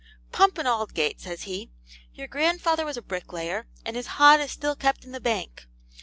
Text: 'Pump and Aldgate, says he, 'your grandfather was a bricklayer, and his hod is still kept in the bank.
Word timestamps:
'Pump 0.31 0.57
and 0.57 0.67
Aldgate, 0.67 1.21
says 1.21 1.43
he, 1.43 1.69
'your 2.15 2.27
grandfather 2.27 2.85
was 2.85 2.97
a 2.97 3.03
bricklayer, 3.03 3.67
and 3.85 3.95
his 3.95 4.07
hod 4.17 4.39
is 4.39 4.51
still 4.51 4.75
kept 4.75 5.05
in 5.05 5.11
the 5.11 5.21
bank. 5.21 5.67